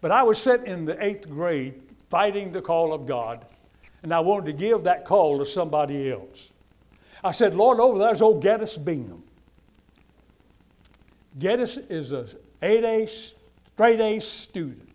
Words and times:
But 0.00 0.10
I 0.10 0.22
was 0.22 0.38
sitting 0.38 0.66
in 0.66 0.84
the 0.84 1.02
eighth 1.04 1.28
grade 1.28 1.82
fighting 2.10 2.52
the 2.52 2.62
call 2.62 2.92
of 2.92 3.06
God, 3.06 3.44
and 4.02 4.12
I 4.12 4.20
wanted 4.20 4.46
to 4.46 4.52
give 4.52 4.84
that 4.84 5.04
call 5.04 5.38
to 5.38 5.46
somebody 5.46 6.10
else. 6.10 6.52
I 7.24 7.32
said, 7.32 7.54
Lord, 7.54 7.80
over 7.80 7.98
there's 7.98 8.20
old 8.20 8.42
Geddes 8.42 8.76
Bingham. 8.76 9.22
Geddes 11.38 11.76
is 11.76 12.12
a 12.12 12.26
8A, 12.62 13.08
straight 13.08 14.00
A 14.00 14.20
student. 14.20 14.88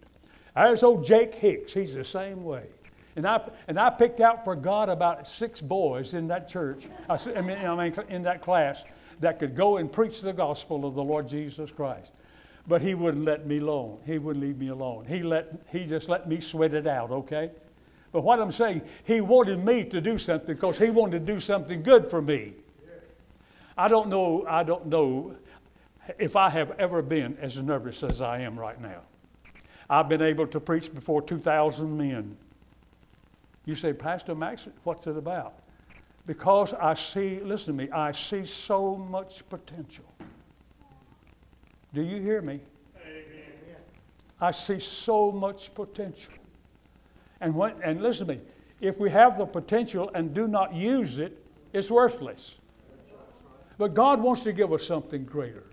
There's 0.56 0.84
old 0.84 1.04
Jake 1.04 1.36
Hicks. 1.36 1.74
He's 1.74 1.94
the 1.94 2.04
same 2.04 2.44
way. 2.44 2.68
And 3.16 3.28
I, 3.28 3.42
and 3.68 3.80
I 3.80 3.90
picked 3.90 4.22
out 4.22 4.44
for 4.44 4.56
God 4.56 4.90
about 4.90 5.28
six 5.28 5.60
boys 5.60 6.14
in 6.14 6.28
that 6.28 6.48
church, 6.48 6.88
I 7.10 7.18
mean, 7.42 7.58
I 7.58 7.76
mean, 7.76 7.94
in 8.08 8.24
that 8.24 8.42
class, 8.42 8.84
that 9.20 9.40
could 9.40 9.56
go 9.56 9.78
and 9.78 9.92
preach 9.92 10.22
the 10.22 10.34
gospel 10.34 10.86
of 10.86 10.96
the 10.96 11.04
Lord 11.04 11.28
Jesus 11.28 11.72
Christ. 11.72 12.14
But 12.68 12.82
he 12.82 12.94
wouldn't 12.94 13.26
let 13.26 13.46
me 13.46 13.58
alone. 13.58 14.00
He 14.06 14.18
wouldn't 14.18 14.44
leave 14.44 14.58
me 14.58 14.68
alone. 14.68 15.06
He, 15.06 15.24
let, 15.24 15.52
he 15.72 15.86
just 15.86 16.10
let 16.10 16.28
me 16.28 16.40
sweat 16.40 16.74
it 16.74 16.88
out, 16.88 17.12
okay? 17.12 17.52
But 18.12 18.24
what 18.24 18.40
I'm 18.40 18.52
saying, 18.52 18.84
he 19.04 19.22
wanted 19.22 19.64
me 19.64 19.86
to 19.86 20.02
do 20.02 20.18
something 20.18 20.56
because 20.56 20.78
he 20.78 20.90
wanted 20.90 21.26
to 21.26 21.34
do 21.34 21.40
something 21.40 21.82
good 21.82 22.10
for 22.10 22.22
me. 22.22 22.54
I 23.78 23.88
don't 23.88 24.10
know, 24.10 24.46
I 24.48 24.64
don't 24.64 24.88
know 24.88 25.36
if 26.20 26.36
I 26.36 26.50
have 26.50 26.72
ever 26.80 27.02
been 27.02 27.38
as 27.42 27.58
nervous 27.58 28.04
as 28.04 28.22
I 28.22 28.40
am 28.42 28.60
right 28.60 28.80
now. 28.80 29.02
I've 29.90 30.10
been 30.10 30.22
able 30.22 30.48
to 30.48 30.60
preach 30.60 30.94
before 30.94 31.22
2,000 31.22 31.98
men. 31.98 32.38
You 33.66 33.76
say, 33.76 33.94
Pastor 33.94 34.36
Max, 34.36 34.68
what's 34.84 35.08
it 35.08 35.18
about? 35.18 35.54
Because 36.26 36.74
I 36.74 36.94
see, 36.94 37.40
listen 37.40 37.78
to 37.78 37.84
me, 37.84 37.92
I 37.92 38.12
see 38.12 38.46
so 38.46 38.96
much 38.96 39.48
potential. 39.50 40.06
Do 41.94 42.02
you 42.02 42.22
hear 42.22 42.42
me? 42.42 42.62
Amen. 43.06 43.24
I 44.40 44.52
see 44.52 44.80
so 44.80 45.32
much 45.32 45.74
potential. 45.74 46.34
And, 47.42 47.56
when, 47.56 47.74
and 47.84 48.02
listen 48.02 48.28
to 48.28 48.36
me, 48.36 48.42
if 48.80 49.00
we 49.00 49.10
have 49.10 49.38
the 49.38 49.46
potential 49.46 50.10
and 50.14 50.34
do 50.34 50.48
not 50.48 50.74
use 50.74 51.18
it, 51.18 51.38
it's 51.74 51.92
worthless. 51.92 52.58
But 53.78 53.94
God 53.94 54.22
wants 54.22 54.44
to 54.44 54.54
give 54.54 54.72
us 54.74 54.86
something 54.86 55.26
greater. 55.26 55.66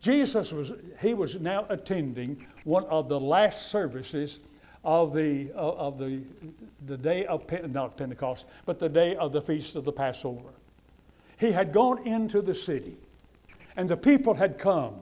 Jesus 0.00 0.52
was, 0.52 0.72
he 1.00 1.14
was 1.14 1.40
now 1.40 1.66
attending 1.68 2.46
one 2.64 2.84
of 2.84 3.08
the 3.08 3.18
last 3.18 3.68
services 3.68 4.38
of 4.84 5.12
the, 5.12 5.50
uh, 5.54 5.72
of 5.72 5.98
the, 5.98 6.22
the 6.86 6.96
day 6.96 7.26
of, 7.26 7.44
not 7.72 7.96
Pentecost, 7.96 8.46
but 8.66 8.78
the 8.78 8.88
day 8.88 9.16
of 9.16 9.32
the 9.32 9.42
feast 9.42 9.74
of 9.74 9.84
the 9.84 9.92
Passover. 9.92 10.50
He 11.38 11.50
had 11.50 11.72
gone 11.72 12.06
into 12.06 12.40
the 12.40 12.54
city, 12.54 12.96
and 13.76 13.88
the 13.88 13.96
people 13.96 14.34
had 14.34 14.58
come, 14.58 14.94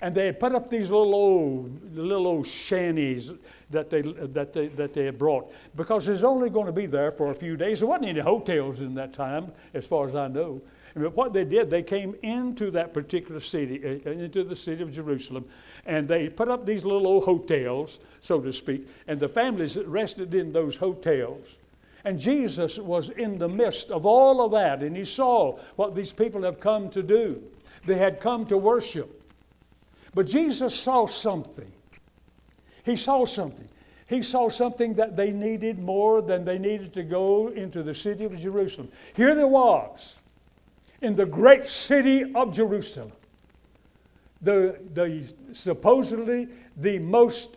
and 0.00 0.14
they 0.14 0.26
had 0.26 0.38
put 0.38 0.54
up 0.54 0.70
these 0.70 0.90
little 0.90 1.14
old, 1.14 1.96
little 1.96 2.26
old 2.26 2.46
shanties 2.46 3.32
that 3.70 3.90
they, 3.90 4.02
that, 4.02 4.52
they, 4.52 4.68
that 4.68 4.94
they 4.94 5.04
had 5.04 5.18
brought 5.18 5.52
because 5.74 6.08
it's 6.08 6.22
only 6.22 6.50
going 6.50 6.66
to 6.66 6.72
be 6.72 6.86
there 6.86 7.10
for 7.10 7.30
a 7.30 7.34
few 7.34 7.56
days. 7.56 7.80
There 7.80 7.88
wasn't 7.88 8.08
any 8.08 8.20
hotels 8.20 8.80
in 8.80 8.94
that 8.94 9.12
time, 9.12 9.52
as 9.74 9.86
far 9.86 10.06
as 10.06 10.14
I 10.14 10.28
know. 10.28 10.62
But 10.94 11.16
what 11.16 11.32
they 11.32 11.44
did, 11.44 11.70
they 11.70 11.82
came 11.82 12.16
into 12.22 12.70
that 12.72 12.94
particular 12.94 13.40
city, 13.40 13.84
uh, 13.84 14.10
into 14.10 14.42
the 14.42 14.56
city 14.56 14.82
of 14.82 14.90
Jerusalem, 14.90 15.44
and 15.86 16.08
they 16.08 16.28
put 16.28 16.48
up 16.48 16.64
these 16.64 16.84
little 16.84 17.06
old 17.06 17.24
hotels, 17.24 17.98
so 18.20 18.40
to 18.40 18.52
speak, 18.52 18.88
and 19.06 19.20
the 19.20 19.28
families 19.28 19.76
rested 19.76 20.34
in 20.34 20.52
those 20.52 20.76
hotels. 20.76 21.56
And 22.04 22.18
Jesus 22.18 22.78
was 22.78 23.10
in 23.10 23.38
the 23.38 23.48
midst 23.48 23.90
of 23.90 24.06
all 24.06 24.44
of 24.44 24.52
that, 24.52 24.82
and 24.82 24.96
he 24.96 25.04
saw 25.04 25.58
what 25.76 25.94
these 25.94 26.12
people 26.12 26.42
have 26.42 26.60
come 26.60 26.88
to 26.90 27.02
do. 27.02 27.42
They 27.84 27.98
had 27.98 28.20
come 28.20 28.46
to 28.46 28.56
worship. 28.56 29.17
But 30.14 30.26
Jesus 30.26 30.78
saw 30.78 31.06
something. 31.06 31.70
He 32.84 32.96
saw 32.96 33.24
something. 33.24 33.68
He 34.08 34.22
saw 34.22 34.48
something 34.48 34.94
that 34.94 35.16
they 35.16 35.32
needed 35.32 35.78
more 35.78 36.22
than 36.22 36.44
they 36.44 36.58
needed 36.58 36.94
to 36.94 37.02
go 37.02 37.48
into 37.48 37.82
the 37.82 37.94
city 37.94 38.24
of 38.24 38.38
Jerusalem. 38.38 38.88
Here 39.14 39.34
there 39.34 39.46
was 39.46 40.18
in 41.02 41.14
the 41.14 41.26
great 41.26 41.68
city 41.68 42.32
of 42.34 42.54
Jerusalem, 42.54 43.12
the, 44.40 44.80
the 44.94 45.32
supposedly 45.52 46.48
the 46.76 46.98
most 46.98 47.56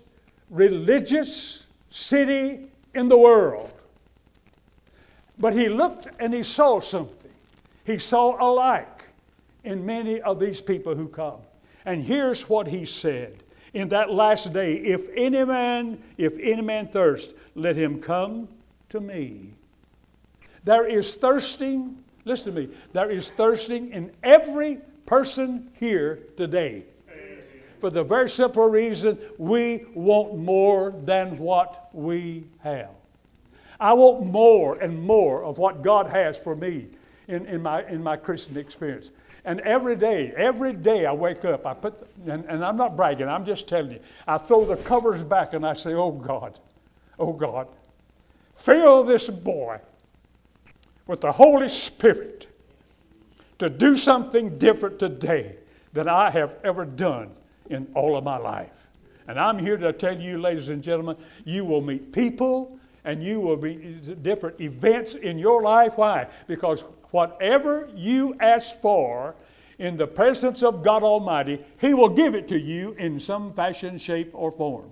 religious 0.50 1.66
city 1.90 2.68
in 2.94 3.08
the 3.08 3.18
world. 3.18 3.72
But 5.40 5.54
he 5.54 5.70
looked 5.70 6.08
and 6.20 6.34
he 6.34 6.44
saw 6.44 6.82
something. 6.82 7.32
He 7.86 7.98
saw 7.98 8.38
a 8.40 8.50
like 8.52 9.10
in 9.64 9.86
many 9.86 10.22
of 10.22 10.40
these 10.40 10.62
people 10.62 10.96
who 10.96 11.08
come. 11.08 11.40
And 11.86 12.04
here's 12.04 12.50
what 12.50 12.68
he 12.68 12.86
said 12.86 13.44
in 13.74 13.90
that 13.90 14.12
last 14.12 14.54
day 14.54 14.76
if 14.76 15.08
any 15.16 15.44
man 15.46 16.02
if 16.18 16.38
any 16.40 16.62
man 16.62 16.88
thirst 16.88 17.34
let 17.56 17.78
him 17.78 18.02
come 18.02 18.50
to 18.90 19.00
me 19.00 19.54
there 20.66 20.86
is 20.86 21.16
thirsting 21.16 22.02
Listen 22.26 22.54
to 22.54 22.62
me. 22.62 22.70
There 22.94 23.10
is 23.10 23.32
thirsting 23.32 23.92
in 23.92 24.12
every 24.24 24.80
person 25.06 25.70
here 25.80 26.20
today. 26.38 26.86
For 27.80 27.90
the 27.90 28.04
very 28.04 28.30
simple 28.30 28.68
reason 28.68 29.18
we 29.40 29.86
want 29.96 30.38
more 30.38 30.92
than 30.92 31.40
what 31.40 31.90
we 31.94 32.46
have. 32.60 32.92
I 33.80 33.94
want 33.94 34.24
more 34.24 34.80
and 34.80 35.02
more 35.02 35.44
of 35.44 35.58
what 35.58 35.82
God 35.82 36.08
has 36.08 36.38
for 36.38 36.56
me 36.56 36.90
in, 37.28 37.48
in, 37.48 37.64
my, 37.64 37.84
in 37.88 38.04
my 38.04 38.18
Christian 38.18 38.58
experience. 38.58 39.10
And 39.44 39.60
every 39.62 39.96
day, 39.96 40.32
every 40.36 40.74
day 40.74 41.06
I 41.06 41.14
wake 41.14 41.44
up, 41.46 41.66
I 41.66 41.74
put, 41.74 42.08
and, 42.28 42.46
and 42.46 42.64
I'm 42.64 42.78
not 42.78 42.96
bragging, 42.96 43.28
I'm 43.28 43.46
just 43.46 43.68
telling 43.68 43.92
you, 43.92 44.00
I 44.28 44.38
throw 44.38 44.66
the 44.66 44.78
covers 44.78 45.24
back 45.24 45.54
and 45.54 45.66
I 45.66 45.74
say, 45.74 45.94
Oh 45.94 46.12
God, 46.12 46.60
oh 47.18 47.34
God, 47.34 47.68
fill 48.54 49.04
this 49.04 49.30
boy 49.30 49.80
with 51.08 51.22
the 51.22 51.32
Holy 51.32 51.70
Spirit 51.70 52.48
to 53.58 53.70
do 53.70 53.96
something 53.96 54.58
different 54.58 55.00
today 55.00 55.56
than 55.94 56.08
I 56.08 56.30
have 56.30 56.58
ever 56.64 56.86
done 56.86 57.32
in 57.70 57.88
all 57.96 58.16
of 58.16 58.24
my 58.24 58.38
life. 58.38 58.90
And 59.28 59.40
I'm 59.40 59.60
here 59.60 59.78
to 59.78 59.94
tell 59.94 60.20
you, 60.20 60.40
ladies 60.40 60.70
and 60.70 60.84
gentlemen, 60.84 61.16
you 61.46 61.66
will 61.66 61.82
meet 61.82 62.12
people 62.12 62.80
and 63.04 63.24
you 63.24 63.40
will 63.40 63.58
be 63.58 64.00
different 64.22 64.60
events 64.62 65.16
in 65.16 65.38
your 65.38 65.62
life. 65.62 65.98
Why? 65.98 66.28
Because 66.48 66.84
whatever 67.12 67.90
you 67.96 68.36
ask 68.40 68.80
for 68.82 69.36
in 69.80 69.98
the 69.98 70.08
presence 70.08 70.62
of 70.64 70.84
God 70.84 71.04
Almighty, 71.04 71.62
He 71.80 71.94
will 71.94 72.10
give 72.10 72.36
it 72.36 72.48
to 72.50 72.60
you 72.60 72.94
in 72.94 73.20
some 73.20 73.54
fashion, 73.54 73.98
shape, 73.98 74.32
or 74.34 74.52
form. 74.52 74.90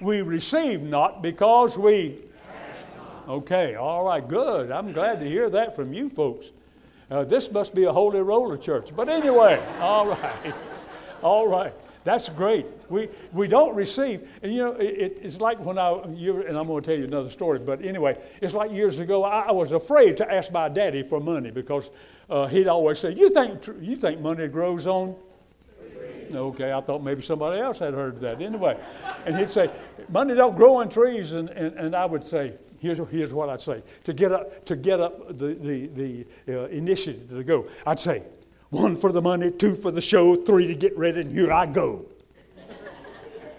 We 0.00 0.22
receive 0.22 0.82
not 0.82 1.22
because 1.22 1.76
we 1.76 2.28
Okay, 3.28 3.74
all 3.74 4.04
right, 4.04 4.26
good. 4.26 4.70
I'm 4.70 4.94
glad 4.94 5.20
to 5.20 5.28
hear 5.28 5.50
that 5.50 5.76
from 5.76 5.92
you 5.92 6.08
folks. 6.08 6.50
Uh, 7.10 7.24
this 7.24 7.52
must 7.52 7.74
be 7.74 7.84
a 7.84 7.92
holy 7.92 8.22
roller 8.22 8.56
church. 8.56 8.96
But 8.96 9.10
anyway, 9.10 9.62
all 9.80 10.06
right, 10.06 10.64
all 11.22 11.46
right. 11.46 11.74
That's 12.08 12.30
great. 12.30 12.64
We, 12.88 13.10
we 13.34 13.48
don't 13.48 13.74
receive, 13.74 14.40
and 14.42 14.50
you 14.50 14.62
know, 14.62 14.72
it, 14.72 15.18
it's 15.20 15.42
like 15.42 15.62
when 15.62 15.76
I, 15.76 16.02
you, 16.14 16.40
and 16.40 16.56
I'm 16.56 16.66
going 16.66 16.82
to 16.82 16.88
tell 16.88 16.98
you 16.98 17.04
another 17.04 17.28
story, 17.28 17.58
but 17.58 17.84
anyway, 17.84 18.14
it's 18.40 18.54
like 18.54 18.72
years 18.72 18.98
ago, 18.98 19.24
I, 19.24 19.40
I 19.40 19.52
was 19.52 19.72
afraid 19.72 20.16
to 20.16 20.32
ask 20.32 20.50
my 20.50 20.70
daddy 20.70 21.02
for 21.02 21.20
money 21.20 21.50
because 21.50 21.90
uh, 22.30 22.46
he'd 22.46 22.66
always 22.66 22.98
say, 22.98 23.12
you 23.12 23.28
think, 23.28 23.66
you 23.82 23.96
think 23.96 24.22
money 24.22 24.48
grows 24.48 24.86
on? 24.86 25.16
Okay, 26.32 26.72
I 26.72 26.80
thought 26.80 27.02
maybe 27.02 27.20
somebody 27.20 27.60
else 27.60 27.78
had 27.78 27.92
heard 27.92 28.20
that. 28.20 28.40
Anyway, 28.40 28.78
and 29.26 29.36
he'd 29.36 29.50
say, 29.50 29.70
money 30.08 30.34
don't 30.34 30.56
grow 30.56 30.76
on 30.76 30.88
trees, 30.88 31.34
and, 31.34 31.50
and, 31.50 31.74
and 31.74 31.94
I 31.94 32.06
would 32.06 32.26
say, 32.26 32.54
Here's, 32.80 33.00
here's 33.10 33.32
what 33.32 33.48
I'd 33.48 33.60
say 33.60 33.82
to 34.04 34.12
get 34.12 34.30
up, 34.30 34.64
to 34.66 34.76
get 34.76 35.00
up 35.00 35.36
the, 35.36 35.54
the, 35.54 35.86
the 35.88 36.26
uh, 36.48 36.66
initiative 36.68 37.28
to 37.30 37.42
go. 37.42 37.66
I'd 37.84 37.98
say, 37.98 38.22
one 38.70 38.96
for 38.96 39.12
the 39.12 39.22
money, 39.22 39.50
two 39.50 39.74
for 39.74 39.90
the 39.90 40.00
show, 40.00 40.36
three 40.36 40.66
to 40.66 40.74
get 40.74 40.96
ready, 40.96 41.20
and 41.20 41.30
here 41.30 41.52
I 41.52 41.66
go. 41.66 42.06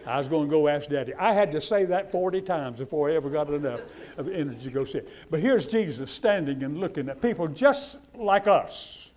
I 0.06 0.18
was 0.18 0.28
going 0.28 0.47
to 0.47 0.52
go 0.52 0.68
ask 0.68 0.90
Daddy. 0.90 1.14
I 1.14 1.34
had 1.34 1.52
to 1.52 1.61
say 1.61 1.85
that 1.85 2.11
40 2.11 2.41
times 2.41 2.79
before 2.79 3.11
I 3.11 3.16
ever 3.16 3.29
got 3.29 3.47
enough 3.50 3.82
of 4.17 4.28
energy 4.28 4.64
to 4.64 4.70
go 4.72 4.84
sit. 4.84 5.08
But 5.29 5.40
here's 5.40 5.67
Jesus 5.67 6.11
standing 6.11 6.64
and 6.64 6.79
looking 6.79 7.09
at 7.09 7.22
people 7.22 7.47
just 7.47 7.97
like 8.16 8.47
us. 8.47 9.11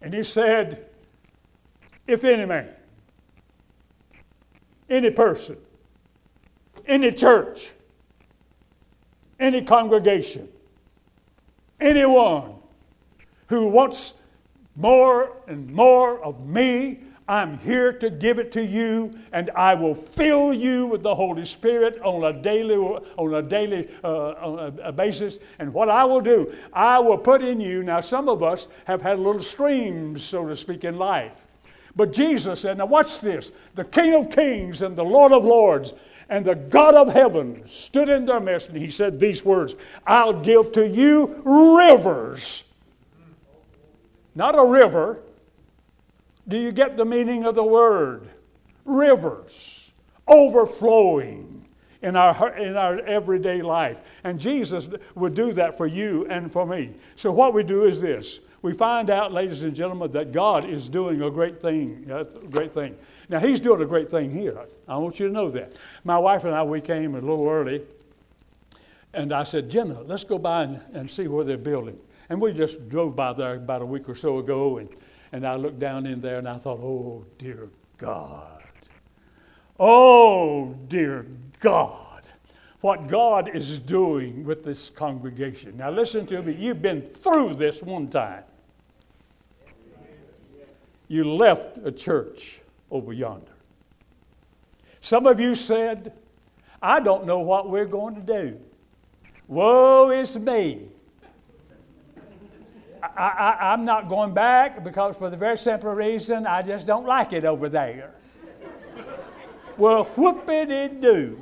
And 0.00 0.14
he 0.14 0.22
said, 0.22 0.86
If 2.06 2.24
any 2.24 2.46
man, 2.46 2.70
any 4.88 5.10
person, 5.10 5.58
any 6.86 7.12
church, 7.12 7.72
any 9.38 9.60
congregation, 9.60 10.48
anyone 11.80 12.54
who 13.48 13.68
wants 13.68 14.14
more 14.76 15.36
and 15.46 15.70
more 15.70 16.22
of 16.22 16.46
me, 16.46 17.00
I'm 17.26 17.58
here 17.58 17.90
to 17.90 18.10
give 18.10 18.38
it 18.38 18.52
to 18.52 18.62
you, 18.62 19.14
and 19.32 19.50
I 19.50 19.74
will 19.74 19.94
fill 19.94 20.52
you 20.52 20.86
with 20.86 21.02
the 21.02 21.14
Holy 21.14 21.46
Spirit 21.46 21.98
on 22.02 22.22
a 22.24 22.38
daily, 22.38 22.76
on 22.76 23.34
a 23.34 23.40
daily 23.40 23.88
uh, 24.02 24.32
on 24.32 24.78
a 24.82 24.92
basis. 24.92 25.38
And 25.58 25.72
what 25.72 25.88
I 25.88 26.04
will 26.04 26.20
do, 26.20 26.54
I 26.72 26.98
will 26.98 27.16
put 27.16 27.42
in 27.42 27.60
you. 27.60 27.82
Now, 27.82 28.00
some 28.00 28.28
of 28.28 28.42
us 28.42 28.68
have 28.84 29.00
had 29.00 29.18
little 29.18 29.40
streams, 29.40 30.22
so 30.22 30.46
to 30.46 30.54
speak, 30.54 30.84
in 30.84 30.98
life. 30.98 31.46
But 31.96 32.12
Jesus 32.12 32.60
said, 32.60 32.78
now 32.78 32.86
watch 32.86 33.20
this. 33.20 33.52
The 33.74 33.84
King 33.84 34.14
of 34.14 34.30
Kings 34.30 34.82
and 34.82 34.96
the 34.96 35.04
Lord 35.04 35.32
of 35.32 35.44
Lords 35.44 35.92
and 36.28 36.44
the 36.44 36.54
God 36.54 36.94
of 36.94 37.12
heaven 37.12 37.62
stood 37.66 38.08
in 38.08 38.24
their 38.24 38.40
midst 38.40 38.68
and 38.68 38.78
he 38.78 38.88
said 38.88 39.20
these 39.20 39.44
words 39.44 39.76
I'll 40.06 40.40
give 40.40 40.72
to 40.72 40.86
you 40.86 41.42
rivers. 41.44 42.64
Not 44.34 44.58
a 44.58 44.64
river. 44.64 45.20
Do 46.46 46.58
you 46.58 46.72
get 46.72 46.96
the 46.96 47.04
meaning 47.04 47.44
of 47.44 47.54
the 47.54 47.64
word? 47.64 48.28
Rivers, 48.84 49.92
overflowing 50.26 51.66
in 52.02 52.16
our, 52.16 52.54
in 52.56 52.76
our 52.76 52.98
everyday 53.00 53.62
life. 53.62 54.20
And 54.24 54.38
Jesus 54.38 54.88
would 55.14 55.34
do 55.34 55.52
that 55.54 55.78
for 55.78 55.86
you 55.86 56.26
and 56.26 56.52
for 56.52 56.66
me. 56.66 56.94
So, 57.16 57.32
what 57.32 57.54
we 57.54 57.62
do 57.62 57.84
is 57.84 58.00
this 58.00 58.40
we 58.64 58.72
find 58.72 59.10
out, 59.10 59.30
ladies 59.30 59.62
and 59.62 59.76
gentlemen, 59.76 60.10
that 60.12 60.32
God 60.32 60.64
is 60.64 60.88
doing 60.88 61.20
a 61.20 61.30
great 61.30 61.58
thing. 61.58 62.06
A 62.10 62.24
great 62.24 62.72
thing. 62.72 62.96
Now, 63.28 63.38
He's 63.38 63.60
doing 63.60 63.82
a 63.82 63.84
great 63.84 64.10
thing 64.10 64.30
here. 64.30 64.58
I 64.88 64.96
want 64.96 65.20
you 65.20 65.26
to 65.26 65.32
know 65.34 65.50
that. 65.50 65.74
My 66.02 66.16
wife 66.16 66.44
and 66.44 66.54
I, 66.54 66.62
we 66.62 66.80
came 66.80 67.14
a 67.14 67.20
little 67.20 67.46
early, 67.46 67.82
and 69.12 69.34
I 69.34 69.42
said, 69.42 69.68
Jenna, 69.68 70.00
let's 70.00 70.24
go 70.24 70.38
by 70.38 70.62
and, 70.62 70.80
and 70.94 71.10
see 71.10 71.28
where 71.28 71.44
they're 71.44 71.58
building. 71.58 71.98
And 72.30 72.40
we 72.40 72.54
just 72.54 72.88
drove 72.88 73.14
by 73.14 73.34
there 73.34 73.56
about 73.56 73.82
a 73.82 73.86
week 73.86 74.08
or 74.08 74.14
so 74.14 74.38
ago, 74.38 74.78
and, 74.78 74.88
and 75.30 75.46
I 75.46 75.56
looked 75.56 75.78
down 75.78 76.06
in 76.06 76.22
there 76.22 76.38
and 76.38 76.48
I 76.48 76.56
thought, 76.56 76.80
oh, 76.80 77.26
dear 77.36 77.68
God. 77.98 78.62
Oh, 79.78 80.72
dear 80.88 81.26
God 81.60 82.00
what 82.80 83.08
God 83.08 83.48
is 83.56 83.80
doing 83.80 84.44
with 84.44 84.62
this 84.62 84.90
congregation. 84.90 85.78
Now, 85.78 85.88
listen 85.88 86.26
to 86.26 86.42
me. 86.42 86.52
You've 86.52 86.82
been 86.82 87.00
through 87.00 87.54
this 87.54 87.82
one 87.82 88.08
time. 88.08 88.44
You 91.08 91.24
left 91.34 91.78
a 91.84 91.92
church 91.92 92.60
over 92.90 93.12
yonder. 93.12 93.52
Some 95.00 95.26
of 95.26 95.38
you 95.38 95.54
said, 95.54 96.16
I 96.80 97.00
don't 97.00 97.26
know 97.26 97.40
what 97.40 97.68
we're 97.68 97.84
going 97.84 98.14
to 98.14 98.20
do. 98.20 98.60
Woe 99.48 100.10
is 100.10 100.38
me. 100.38 100.88
I, 103.16 103.74
am 103.74 103.84
not 103.84 104.08
going 104.08 104.32
back 104.32 104.82
because, 104.82 105.16
for 105.18 105.28
the 105.28 105.36
very 105.36 105.58
simple 105.58 105.92
reason, 105.92 106.46
I 106.46 106.62
just 106.62 106.86
don't 106.86 107.04
like 107.04 107.34
it 107.34 107.44
over 107.44 107.68
there. 107.68 108.14
well, 109.76 110.06
whoopity 110.06 111.00
do. 111.00 111.38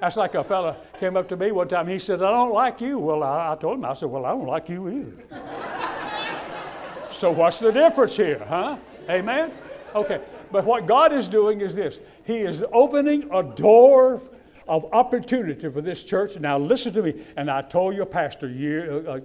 That's 0.00 0.16
like 0.16 0.34
a 0.34 0.44
fella 0.44 0.76
came 0.98 1.16
up 1.16 1.28
to 1.28 1.36
me 1.36 1.50
one 1.50 1.68
time. 1.68 1.88
He 1.88 1.98
said, 1.98 2.22
I 2.22 2.30
don't 2.30 2.52
like 2.52 2.80
you. 2.80 2.98
Well, 2.98 3.22
I, 3.22 3.52
I 3.52 3.56
told 3.56 3.78
him, 3.78 3.84
I 3.84 3.94
said, 3.94 4.08
Well, 4.08 4.24
I 4.26 4.30
don't 4.30 4.46
like 4.46 4.68
you 4.68 4.88
either. 4.88 5.24
So, 7.18 7.32
what's 7.32 7.58
the 7.58 7.72
difference 7.72 8.16
here, 8.16 8.44
huh? 8.48 8.76
Amen? 9.10 9.50
Okay. 9.92 10.20
But 10.52 10.64
what 10.64 10.86
God 10.86 11.12
is 11.12 11.28
doing 11.28 11.60
is 11.60 11.74
this 11.74 11.98
He 12.24 12.38
is 12.38 12.64
opening 12.72 13.28
a 13.32 13.42
door 13.42 14.22
of 14.68 14.84
opportunity 14.92 15.68
for 15.68 15.80
this 15.80 16.04
church. 16.04 16.38
Now, 16.38 16.58
listen 16.58 16.92
to 16.92 17.02
me. 17.02 17.24
And 17.36 17.50
I 17.50 17.62
told 17.62 17.96
your 17.96 18.06
pastor 18.06 18.48
year, 18.48 19.08
uh, 19.08 19.16
uh 19.16 19.20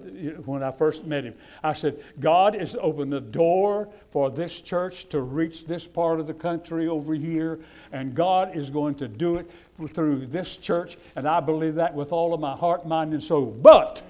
when 0.46 0.64
I 0.64 0.72
first 0.72 1.06
met 1.06 1.26
him, 1.26 1.36
I 1.62 1.74
said, 1.74 2.02
God 2.20 2.56
is 2.56 2.76
opening 2.80 3.10
the 3.10 3.22
door 3.22 3.90
for 4.10 4.32
this 4.32 4.62
church 4.62 5.10
to 5.10 5.22
reach 5.22 5.66
this 5.66 5.86
part 5.86 6.20
of 6.20 6.28
the 6.28 6.34
country 6.34 6.88
over 6.88 7.14
here, 7.14 7.60
and 7.92 8.16
God 8.16 8.56
is 8.56 8.70
going 8.70 8.96
to 8.96 9.08
do 9.08 9.36
it 9.36 9.52
through 9.90 10.28
this 10.28 10.58
church. 10.58 10.98
And 11.16 11.28
I 11.28 11.42
believe 11.42 11.76
that 11.76 11.94
with 11.94 12.12
all 12.12 12.34
of 12.34 12.40
my 12.40 12.56
heart, 12.56 12.88
mind, 12.88 13.14
and 13.14 13.22
soul. 13.22 13.48
But 13.48 14.02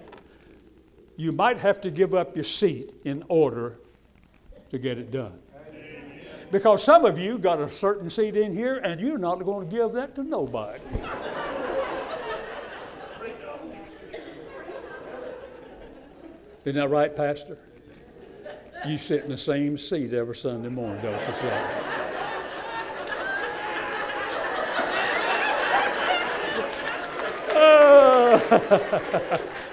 you 1.15 1.31
might 1.31 1.57
have 1.57 1.81
to 1.81 1.91
give 1.91 2.13
up 2.13 2.35
your 2.35 2.43
seat 2.43 2.93
in 3.03 3.23
order 3.27 3.77
to 4.69 4.79
get 4.79 4.97
it 4.97 5.11
done. 5.11 5.39
Because 6.51 6.83
some 6.83 7.05
of 7.05 7.17
you 7.17 7.37
got 7.37 7.59
a 7.59 7.69
certain 7.69 8.09
seat 8.09 8.35
in 8.35 8.53
here 8.53 8.75
and 8.77 9.01
you're 9.01 9.17
not 9.17 9.43
going 9.43 9.67
to 9.69 9.75
give 9.75 9.93
that 9.93 10.15
to 10.15 10.23
nobody. 10.23 10.79
Isn't 16.65 16.79
that 16.79 16.89
right, 16.89 17.15
Pastor? 17.15 17.57
You 18.87 18.97
sit 18.97 19.23
in 19.23 19.29
the 19.31 19.37
same 19.37 19.77
seat 19.77 20.13
every 20.13 20.35
Sunday 20.35 20.69
morning, 20.69 21.01
don't 21.01 21.27
you, 21.27 21.33
say? 21.33 21.89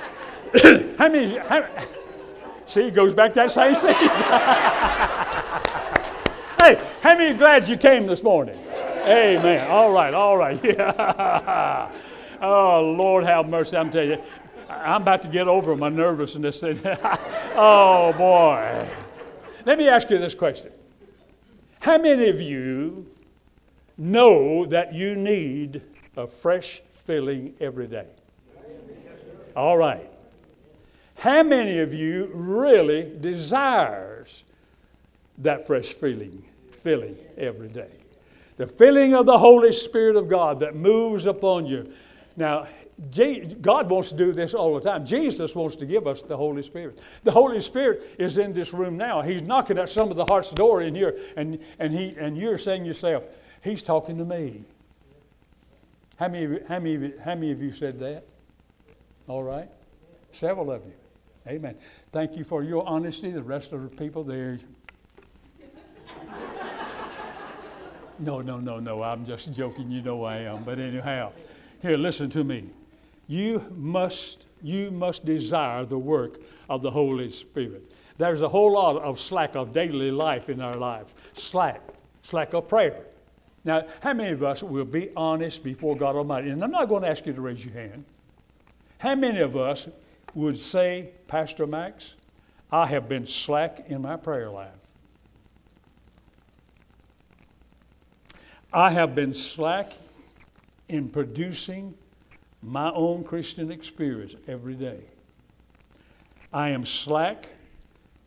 how 0.98 1.08
many? 1.08 1.36
How, 1.38 1.68
see, 2.64 2.88
it 2.88 2.94
goes 2.94 3.14
back 3.14 3.32
to 3.32 3.34
that 3.36 3.50
same 3.50 3.74
seat. 3.74 3.96
Hey, 6.60 6.78
how 7.00 7.16
many 7.16 7.38
glad 7.38 7.66
you 7.70 7.78
came 7.78 8.06
this 8.06 8.22
morning? 8.22 8.54
Amen. 9.06 9.70
All 9.70 9.90
right, 9.92 10.12
all 10.12 10.36
right. 10.36 10.62
Yeah. 10.62 11.90
Oh, 12.42 12.94
Lord, 12.96 13.24
have 13.24 13.50
mercy. 13.50 13.76
I'm 13.76 13.90
telling 13.90 14.12
you, 14.12 14.22
I'm 14.66 15.02
about 15.02 15.20
to 15.22 15.28
get 15.28 15.46
over 15.46 15.76
my 15.76 15.90
nervousness. 15.90 16.64
oh, 16.64 18.14
boy. 18.16 18.88
Let 19.66 19.76
me 19.76 19.88
ask 19.88 20.08
you 20.08 20.16
this 20.16 20.34
question 20.34 20.72
How 21.80 21.98
many 21.98 22.30
of 22.30 22.40
you 22.40 23.06
know 23.98 24.64
that 24.66 24.94
you 24.94 25.16
need 25.16 25.82
a 26.16 26.26
fresh 26.26 26.80
filling 26.92 27.54
every 27.60 27.86
day? 27.86 28.06
All 29.54 29.76
right. 29.76 30.09
How 31.20 31.42
many 31.42 31.78
of 31.78 31.94
you 31.94 32.30
really 32.34 33.10
desires 33.20 34.44
that 35.40 35.66
fresh 35.66 35.88
feeling 35.88 36.44
filling 36.80 37.16
every 37.36 37.68
day. 37.68 37.90
The 38.56 38.66
filling 38.66 39.14
of 39.14 39.26
the 39.26 39.38
Holy 39.38 39.72
Spirit 39.72 40.16
of 40.16 40.28
God 40.28 40.60
that 40.60 40.74
moves 40.74 41.26
upon 41.26 41.66
you. 41.66 41.92
Now, 42.36 42.68
God 43.62 43.88
wants 43.88 44.10
to 44.10 44.16
do 44.16 44.32
this 44.32 44.52
all 44.52 44.78
the 44.78 44.80
time. 44.80 45.06
Jesus 45.06 45.54
wants 45.54 45.76
to 45.76 45.86
give 45.86 46.06
us 46.06 46.20
the 46.20 46.36
Holy 46.36 46.62
Spirit. 46.62 46.98
The 47.24 47.30
Holy 47.30 47.60
Spirit 47.62 48.02
is 48.18 48.36
in 48.36 48.52
this 48.52 48.74
room 48.74 48.98
now. 48.98 49.22
He's 49.22 49.40
knocking 49.40 49.78
at 49.78 49.88
some 49.88 50.10
of 50.10 50.16
the 50.16 50.26
heart's 50.26 50.50
door 50.50 50.82
in 50.82 50.94
here, 50.94 51.18
and, 51.36 51.58
and, 51.78 51.92
he, 51.92 52.14
and 52.18 52.36
you're 52.36 52.58
saying 52.58 52.84
yourself, 52.84 53.24
He's 53.62 53.82
talking 53.82 54.16
to 54.18 54.24
me. 54.24 54.64
How 56.16 56.28
many, 56.28 56.60
how, 56.66 56.78
many, 56.78 57.12
how 57.22 57.34
many 57.34 57.52
of 57.52 57.62
you 57.62 57.72
said 57.72 57.98
that? 58.00 58.24
All 59.28 59.42
right? 59.42 59.68
Several 60.32 60.70
of 60.70 60.84
you. 60.84 60.92
Amen. 61.46 61.76
Thank 62.12 62.36
you 62.36 62.44
for 62.44 62.62
your 62.62 62.86
honesty. 62.86 63.30
The 63.30 63.42
rest 63.42 63.72
of 63.72 63.82
the 63.82 63.96
people, 63.96 64.24
there. 64.24 64.58
No, 68.18 68.42
no, 68.42 68.58
no, 68.58 68.78
no. 68.78 69.02
I'm 69.02 69.24
just 69.24 69.52
joking. 69.54 69.90
You 69.90 70.02
know 70.02 70.24
I 70.24 70.38
am. 70.38 70.62
But 70.62 70.78
anyhow, 70.78 71.32
here, 71.80 71.96
listen 71.96 72.28
to 72.30 72.44
me. 72.44 72.68
You 73.26 73.64
must, 73.74 74.44
you 74.62 74.90
must 74.90 75.24
desire 75.24 75.86
the 75.86 75.98
work 75.98 76.38
of 76.68 76.82
the 76.82 76.90
Holy 76.90 77.30
Spirit. 77.30 77.90
There's 78.18 78.42
a 78.42 78.48
whole 78.48 78.74
lot 78.74 78.96
of 78.96 79.18
slack 79.18 79.56
of 79.56 79.72
daily 79.72 80.10
life 80.10 80.50
in 80.50 80.60
our 80.60 80.76
lives. 80.76 81.14
Slack, 81.32 81.80
slack 82.22 82.52
of 82.52 82.68
prayer. 82.68 83.06
Now, 83.64 83.86
how 84.00 84.12
many 84.12 84.32
of 84.32 84.42
us 84.42 84.62
will 84.62 84.84
be 84.84 85.10
honest 85.16 85.64
before 85.64 85.96
God 85.96 86.16
Almighty? 86.16 86.50
And 86.50 86.62
I'm 86.62 86.70
not 86.70 86.88
going 86.88 87.02
to 87.02 87.08
ask 87.08 87.24
you 87.24 87.32
to 87.32 87.40
raise 87.40 87.64
your 87.64 87.74
hand. 87.74 88.04
How 88.98 89.14
many 89.14 89.40
of 89.40 89.56
us 89.56 89.88
would 90.34 90.58
say, 90.58 91.10
Pastor 91.28 91.66
Max, 91.66 92.14
I 92.70 92.86
have 92.86 93.08
been 93.08 93.26
slack 93.26 93.84
in 93.88 94.02
my 94.02 94.16
prayer 94.16 94.50
life? 94.50 94.70
I 98.72 98.90
have 98.90 99.14
been 99.14 99.34
slack 99.34 99.92
in 100.88 101.08
producing 101.08 101.94
my 102.62 102.90
own 102.92 103.24
Christian 103.24 103.72
experience 103.72 104.34
every 104.46 104.74
day. 104.74 105.00
I 106.52 106.70
am 106.70 106.84
slack 106.84 107.48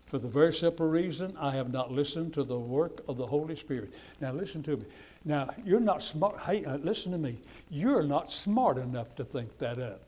for 0.05 0.17
the 0.17 0.27
very 0.27 0.53
simple 0.53 0.87
reason 0.87 1.35
I 1.39 1.51
have 1.51 1.71
not 1.71 1.91
listened 1.91 2.33
to 2.35 2.43
the 2.43 2.59
work 2.59 3.01
of 3.07 3.17
the 3.17 3.25
Holy 3.25 3.55
Spirit. 3.55 3.93
Now, 4.21 4.31
listen 4.31 4.61
to 4.63 4.77
me. 4.77 4.85
Now, 5.25 5.49
you're 5.65 5.79
not 5.79 6.03
smart. 6.03 6.39
Hey, 6.39 6.63
uh, 6.65 6.77
listen 6.77 7.11
to 7.13 7.17
me. 7.17 7.39
You're 7.69 8.03
not 8.03 8.31
smart 8.31 8.77
enough 8.77 9.15
to 9.15 9.23
think 9.23 9.57
that 9.57 9.79
up. 9.79 10.01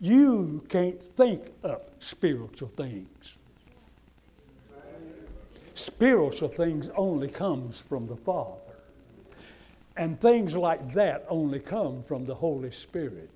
You 0.00 0.64
can't 0.68 1.02
think 1.02 1.52
up 1.64 1.90
spiritual 2.00 2.68
things. 2.68 3.36
Spiritual 5.74 6.48
things 6.48 6.90
only 6.96 7.28
comes 7.28 7.80
from 7.80 8.06
the 8.06 8.16
Father. 8.16 8.60
And 9.96 10.20
things 10.20 10.54
like 10.54 10.92
that 10.92 11.24
only 11.28 11.60
come 11.60 12.02
from 12.02 12.26
the 12.26 12.34
Holy 12.34 12.70
Spirit. 12.70 13.30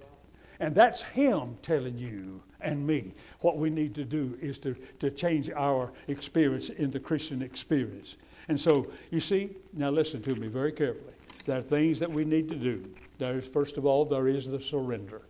And 0.59 0.75
that's 0.75 1.01
Him 1.03 1.57
telling 1.63 1.99
you 1.99 2.43
and 2.61 2.87
me 2.87 3.15
what 3.41 3.57
we 3.57 3.71
need 3.71 3.95
to 3.95 4.05
do 4.05 4.37
is 4.41 4.59
to, 4.61 4.75
to 4.99 5.11
change 5.11 5.51
our 5.51 5.93
experience 6.09 6.69
in 6.69 6.91
the 6.91 7.01
Christian 7.01 7.41
experience. 7.41 8.17
And 8.49 8.61
so, 8.61 8.91
you 9.11 9.21
see, 9.21 9.51
now 9.73 9.91
listen 9.91 10.21
to 10.23 10.35
me 10.35 10.49
very 10.49 10.73
carefully. 10.73 11.15
There 11.47 11.59
are 11.59 11.63
things 11.63 11.99
that 12.01 12.11
we 12.11 12.25
need 12.25 12.49
to 12.51 12.57
do. 12.57 12.85
There's, 13.19 13.47
first 13.47 13.79
of 13.79 13.87
all, 13.87 14.05
there 14.05 14.29
is 14.29 14.47
the 14.47 14.61
surrender. 14.61 15.23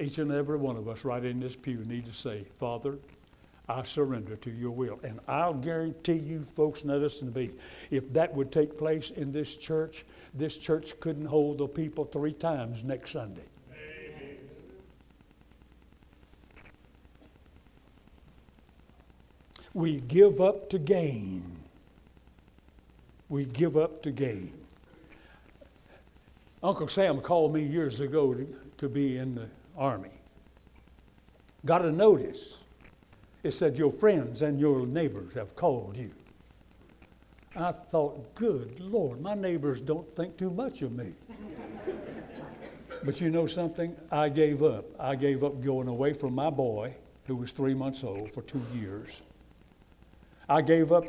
Each 0.00 0.18
and 0.18 0.32
every 0.32 0.56
one 0.56 0.76
of 0.76 0.88
us 0.88 1.04
right 1.04 1.22
in 1.22 1.40
this 1.40 1.54
pew 1.54 1.84
need 1.84 2.06
to 2.06 2.12
say, 2.12 2.44
Father, 2.58 2.98
I 3.68 3.82
surrender 3.82 4.36
to 4.36 4.50
your 4.50 4.70
will. 4.70 4.98
And 5.04 5.20
I'll 5.28 5.54
guarantee 5.54 6.14
you, 6.14 6.42
folks, 6.42 6.84
now 6.84 6.94
listen 6.94 7.30
to 7.30 7.38
me, 7.38 7.50
if 7.90 8.10
that 8.14 8.34
would 8.34 8.50
take 8.50 8.78
place 8.78 9.10
in 9.10 9.30
this 9.30 9.56
church, 9.56 10.06
this 10.34 10.56
church 10.56 10.98
couldn't 11.00 11.26
hold 11.26 11.58
the 11.58 11.68
people 11.68 12.06
three 12.06 12.32
times 12.32 12.82
next 12.82 13.12
Sunday. 13.12 13.44
We 19.74 20.00
give 20.00 20.40
up 20.40 20.70
to 20.70 20.78
gain. 20.78 21.44
We 23.28 23.44
give 23.44 23.76
up 23.76 24.02
to 24.02 24.10
gain. 24.10 24.52
Uncle 26.62 26.88
Sam 26.88 27.20
called 27.20 27.52
me 27.54 27.62
years 27.62 28.00
ago 28.00 28.34
to, 28.34 28.56
to 28.78 28.88
be 28.88 29.18
in 29.18 29.36
the 29.36 29.48
Army. 29.80 30.10
Got 31.64 31.86
a 31.86 31.90
notice. 31.90 32.58
It 33.42 33.52
said, 33.52 33.78
Your 33.78 33.90
friends 33.90 34.42
and 34.42 34.60
your 34.60 34.86
neighbors 34.86 35.32
have 35.34 35.56
called 35.56 35.96
you. 35.96 36.12
I 37.56 37.72
thought, 37.72 38.34
Good 38.34 38.78
Lord, 38.78 39.20
my 39.20 39.34
neighbors 39.34 39.80
don't 39.80 40.14
think 40.14 40.36
too 40.36 40.50
much 40.50 40.82
of 40.82 40.92
me. 40.92 41.14
but 43.04 43.20
you 43.20 43.30
know 43.30 43.46
something? 43.46 43.96
I 44.12 44.28
gave 44.28 44.62
up. 44.62 44.84
I 45.00 45.16
gave 45.16 45.42
up 45.42 45.62
going 45.62 45.88
away 45.88 46.12
from 46.12 46.34
my 46.34 46.50
boy, 46.50 46.94
who 47.24 47.36
was 47.36 47.50
three 47.50 47.74
months 47.74 48.04
old, 48.04 48.30
for 48.32 48.42
two 48.42 48.62
years. 48.74 49.22
I 50.48 50.60
gave 50.60 50.92
up 50.92 51.04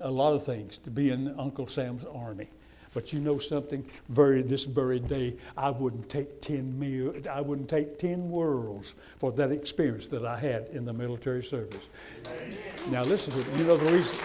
a 0.00 0.10
lot 0.10 0.34
of 0.34 0.44
things 0.44 0.76
to 0.78 0.90
be 0.90 1.10
in 1.10 1.38
Uncle 1.38 1.66
Sam's 1.66 2.04
army. 2.04 2.48
But 2.92 3.12
you 3.12 3.20
know 3.20 3.38
something? 3.38 3.84
Very 4.08 4.42
this 4.42 4.64
very 4.64 4.98
day, 4.98 5.36
I 5.56 5.70
wouldn't 5.70 6.08
take 6.08 6.40
ten 6.40 6.78
meal, 6.78 7.14
I 7.30 7.40
wouldn't 7.40 7.68
take 7.68 7.98
ten 7.98 8.30
worlds 8.30 8.94
for 9.18 9.30
that 9.32 9.52
experience 9.52 10.06
that 10.06 10.24
I 10.24 10.38
had 10.38 10.66
in 10.72 10.84
the 10.84 10.92
military 10.92 11.44
service. 11.44 11.88
Amen. 12.26 12.56
Now 12.90 13.02
listen 13.02 13.32
to 13.32 13.50
me. 13.50 13.58
You 13.58 13.64
know 13.64 13.76
the 13.76 13.92
reason. 13.92 14.18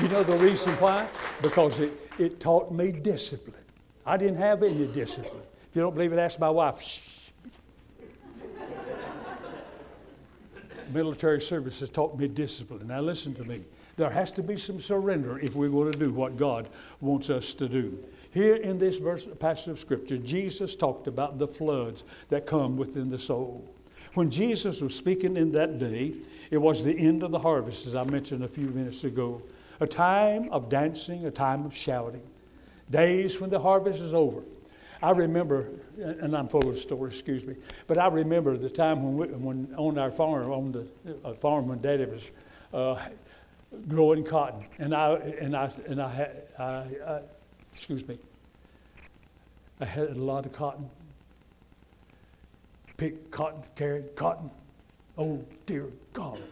You 0.00 0.08
know 0.08 0.22
the 0.22 0.36
reason 0.36 0.72
why? 0.74 1.08
Because 1.42 1.80
it, 1.80 1.92
it 2.18 2.40
taught 2.40 2.72
me 2.72 2.92
discipline. 2.92 3.56
I 4.06 4.16
didn't 4.16 4.36
have 4.36 4.62
any 4.62 4.86
discipline. 4.86 5.42
If 5.68 5.76
you 5.76 5.82
don't 5.82 5.94
believe 5.94 6.12
it, 6.12 6.18
ask 6.18 6.38
my 6.38 6.50
wife. 6.50 7.18
military 10.92 11.40
service 11.40 11.80
has 11.80 11.90
taught 11.90 12.18
me 12.18 12.28
discipline. 12.28 12.86
Now 12.86 13.00
listen 13.00 13.34
to 13.36 13.44
me. 13.44 13.62
There 13.96 14.10
has 14.10 14.32
to 14.32 14.42
be 14.42 14.56
some 14.56 14.80
surrender 14.80 15.38
if 15.38 15.54
we're 15.54 15.68
going 15.68 15.92
to 15.92 15.98
do 15.98 16.12
what 16.12 16.36
God 16.36 16.68
wants 17.00 17.30
us 17.30 17.54
to 17.54 17.68
do. 17.68 17.98
Here 18.32 18.56
in 18.56 18.78
this 18.78 18.98
verse, 18.98 19.26
passage 19.38 19.68
of 19.68 19.78
Scripture, 19.78 20.16
Jesus 20.16 20.76
talked 20.76 21.06
about 21.06 21.38
the 21.38 21.48
floods 21.48 22.04
that 22.28 22.46
come 22.46 22.76
within 22.76 23.10
the 23.10 23.18
soul. 23.18 23.68
When 24.14 24.30
Jesus 24.30 24.80
was 24.80 24.94
speaking 24.94 25.36
in 25.36 25.52
that 25.52 25.78
day, 25.78 26.14
it 26.50 26.58
was 26.58 26.82
the 26.82 26.96
end 26.96 27.22
of 27.22 27.30
the 27.30 27.38
harvest, 27.38 27.86
as 27.86 27.94
I 27.94 28.04
mentioned 28.04 28.44
a 28.44 28.48
few 28.48 28.66
minutes 28.66 29.04
ago. 29.04 29.42
A 29.80 29.86
time 29.86 30.48
of 30.50 30.68
dancing, 30.68 31.26
a 31.26 31.30
time 31.30 31.64
of 31.64 31.74
shouting, 31.74 32.22
days 32.90 33.40
when 33.40 33.50
the 33.50 33.60
harvest 33.60 34.00
is 34.00 34.12
over. 34.12 34.42
I 35.02 35.12
remember, 35.12 35.68
and 35.96 36.36
I'm 36.36 36.48
full 36.48 36.68
of 36.68 36.78
stories, 36.78 37.14
excuse 37.14 37.46
me, 37.46 37.56
but 37.86 37.96
I 37.96 38.08
remember 38.08 38.58
the 38.58 38.68
time 38.68 39.02
when, 39.02 39.16
we, 39.16 39.34
when 39.34 39.74
on 39.76 39.96
our 39.96 40.10
farm, 40.10 40.50
on 40.50 40.72
the 40.72 40.86
uh, 41.24 41.32
farm 41.32 41.68
when 41.68 41.80
Daddy 41.80 42.04
was 42.04 42.30
uh, 42.74 43.00
growing 43.88 44.24
cotton, 44.24 44.64
and 44.78 44.94
I 44.94 45.14
and 45.14 45.56
I 45.56 45.72
and 45.86 46.02
I 46.02 46.08
had 46.08 46.42
I, 46.58 46.64
I, 46.64 47.20
excuse 47.72 48.06
me. 48.06 48.18
I 49.80 49.84
had 49.84 50.08
a 50.08 50.14
lot 50.14 50.46
of 50.46 50.52
cotton. 50.52 50.90
Picked 52.96 53.30
cotton, 53.30 53.62
carried 53.76 54.14
cotton. 54.14 54.50
Oh 55.16 55.44
dear 55.66 55.88
God! 56.12 56.42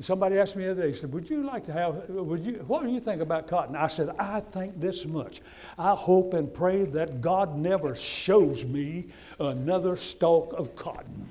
somebody 0.00 0.38
asked 0.38 0.56
me 0.56 0.64
the 0.64 0.72
other 0.72 0.82
day. 0.82 0.92
Said, 0.92 1.12
"Would 1.12 1.30
you 1.30 1.44
like 1.44 1.64
to 1.64 1.72
have? 1.72 2.08
Would 2.08 2.44
you? 2.44 2.64
What 2.66 2.82
do 2.82 2.88
you 2.88 3.00
think 3.00 3.22
about 3.22 3.46
cotton?" 3.46 3.76
I 3.76 3.86
said, 3.86 4.10
"I 4.18 4.40
think 4.40 4.80
this 4.80 5.06
much. 5.06 5.40
I 5.78 5.94
hope 5.94 6.34
and 6.34 6.52
pray 6.52 6.84
that 6.86 7.20
God 7.20 7.56
never 7.56 7.94
shows 7.94 8.64
me 8.64 9.06
another 9.38 9.96
stalk 9.96 10.52
of 10.54 10.74
cotton." 10.74 11.28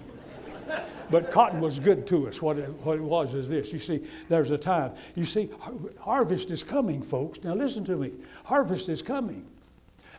But 1.10 1.32
cotton 1.32 1.62
was 1.62 1.80
good 1.80 2.08
to 2.08 2.28
us. 2.28 2.42
What 2.42 2.58
it, 2.58 2.70
what 2.84 2.98
it 2.98 3.04
was 3.04 3.34
is 3.34 3.48
this. 3.48 3.74
You 3.74 3.80
see, 3.80 4.02
there's 4.30 4.52
a 4.52 4.58
time. 4.58 4.92
You 5.16 5.26
see, 5.26 5.50
harvest 6.00 6.52
is 6.52 6.64
coming, 6.64 7.02
folks. 7.02 7.44
Now 7.44 7.54
listen 7.54 7.84
to 7.86 7.96
me. 7.96 8.12
Harvest 8.46 8.90
is 8.90 9.02
coming. 9.02 9.46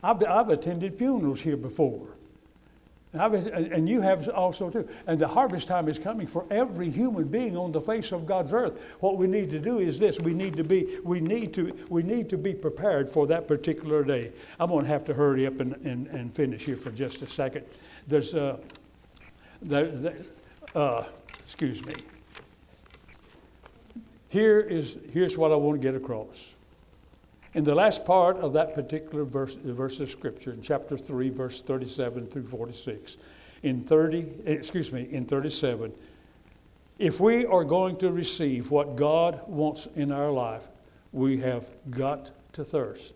I've, 0.03 0.23
I've 0.25 0.50
attended 0.50 0.99
funerals 0.99 1.41
here 1.41 1.57
before. 1.57 2.09
And, 3.14 3.47
and, 3.47 3.88
you 3.88 4.00
have 4.00 4.29
also 4.31 4.71
too. 4.71 4.88
And 5.07 5.21
the 5.21 5.29
harvest 5.29 5.69
time 5.69 5.88
is 5.88 6.00
coming 6.00 6.26
for 6.26 6.45
every 6.50 6.91
human 6.91 7.29
being 7.29 7.57
on 7.57 7.71
the 7.71 7.81
face 7.81 8.11
of 8.11 8.26
God's 8.26 8.53
earth. 8.53 8.97
What 8.99 9.19
we 9.19 9.29
need 9.29 9.50
to 9.50 9.61
do 9.61 9.79
is 9.79 10.00
this: 10.00 10.19
we 10.19 10.35
need 10.35 10.57
to 10.57 10.64
be, 10.64 10.99
we 11.05 11.21
need 11.21 11.55
to, 11.55 11.76
we 11.88 12.03
need 12.03 12.29
to 12.31 12.37
be 12.37 12.53
prepared 12.53 13.09
for 13.09 13.29
that 13.29 13.47
particular 13.47 14.03
day. 14.03 14.33
I'm 14.59 14.69
going 14.69 14.85
to 14.85 14.91
have 14.91 15.05
to 15.05 15.14
hurry 15.14 15.47
up 15.47 15.61
and, 15.61 15.75
and, 15.87 16.09
and 16.09 16.35
finish 16.35 16.64
here 16.64 16.76
for 16.76 16.91
just 16.91 17.23
a 17.23 17.29
second. 17.29 17.64
There's, 18.09 18.35
uh, 18.35 18.57
uh, 20.75 21.04
excuse 21.40 21.85
me. 21.85 21.95
Here 24.28 24.61
is, 24.61 24.99
here's 25.12 25.38
what 25.38 25.52
I 25.52 25.57
want 25.57 25.81
to 25.81 25.87
get 25.87 25.95
across. 25.95 26.54
In 27.54 27.62
the 27.62 27.75
last 27.75 28.04
part 28.04 28.37
of 28.38 28.52
that 28.54 28.75
particular 28.75 29.25
verse, 29.25 29.54
verse 29.54 30.00
of 30.00 30.11
Scripture, 30.11 30.52
in 30.52 30.61
chapter 30.61 30.99
3, 30.99 31.31
verse 31.31 31.62
37 31.62 32.26
through 32.26 32.47
46, 32.47 33.16
in 33.62 33.85
30, 33.85 34.26
excuse 34.45 34.93
me, 34.93 35.02
in 35.12 35.25
37, 35.25 35.93
if 36.99 37.21
we 37.21 37.47
are 37.47 37.64
going 37.64 37.97
to 37.99 38.11
receive 38.11 38.71
what 38.71 38.97
God 38.97 39.40
wants 39.47 39.87
in 39.95 40.11
our 40.11 40.31
life, 40.31 40.66
we 41.12 41.38
have 41.38 41.69
got 41.90 42.33
to 42.54 42.64
thirst. 42.64 43.14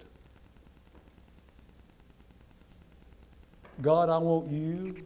God, 3.82 4.08
I 4.08 4.18
want 4.18 4.48
you 4.48 4.96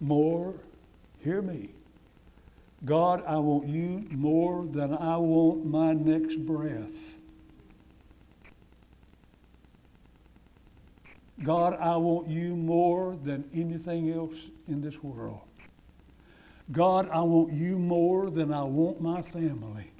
more 0.00 0.54
Hear 1.22 1.42
me. 1.42 1.70
God, 2.84 3.22
I 3.26 3.36
want 3.36 3.68
you 3.68 4.06
more 4.10 4.64
than 4.64 4.96
I 4.96 5.16
want 5.18 5.66
my 5.66 5.92
next 5.92 6.36
breath. 6.46 7.18
God, 11.42 11.76
I 11.80 11.96
want 11.96 12.28
you 12.28 12.56
more 12.56 13.16
than 13.22 13.44
anything 13.54 14.10
else 14.10 14.50
in 14.66 14.80
this 14.80 15.02
world. 15.02 15.40
God, 16.72 17.08
I 17.10 17.20
want 17.20 17.52
you 17.52 17.78
more 17.78 18.30
than 18.30 18.52
I 18.52 18.62
want 18.62 19.00
my 19.00 19.22
family. 19.22 19.90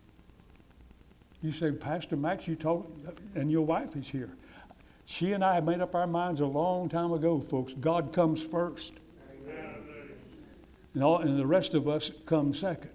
You 1.43 1.53
say, 1.53 1.73
Pastor 1.73 2.17
Max, 2.17 2.47
you 2.47 2.55
told, 2.55 2.93
and 3.35 3.51
your 3.51 3.65
wife 3.65 3.97
is 3.97 4.09
here. 4.09 4.31
She 5.07 5.33
and 5.33 5.43
I 5.43 5.55
have 5.55 5.65
made 5.65 5.81
up 5.81 5.95
our 5.95 6.07
minds 6.07 6.41
a 6.41 6.47
long 6.47 6.89
time 6.89 7.13
ago, 7.13 7.41
folks. 7.41 7.75
God 7.75 8.13
comes 8.13 8.43
first 8.43 9.01
and, 10.95 11.05
all, 11.05 11.19
and 11.19 11.39
the 11.39 11.47
rest 11.47 11.75
of 11.75 11.89
us 11.89 12.11
come 12.27 12.53
second. 12.53 12.91